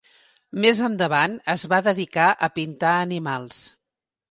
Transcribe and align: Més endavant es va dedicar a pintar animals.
Més 0.63 0.79
endavant 0.87 1.35
es 1.55 1.67
va 1.75 1.79
dedicar 1.89 2.27
a 2.33 2.51
pintar 2.59 2.97
animals. 3.05 3.63